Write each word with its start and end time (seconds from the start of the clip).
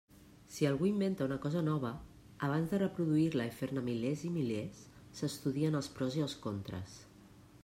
Si 0.53 0.65
algú 0.69 0.87
inventa 0.91 1.27
una 1.29 1.37
cosa 1.43 1.61
nova, 1.67 1.91
abans 2.49 2.73
de 2.73 2.81
reproduir-la 2.85 3.47
i 3.51 3.55
fer-ne 3.61 3.85
milers 3.91 4.27
i 4.31 4.35
milers, 4.39 4.83
s'estudien 5.21 5.83
els 5.83 5.95
pros 5.99 6.19
i 6.23 6.29
els 6.29 6.39
contres. 6.49 7.01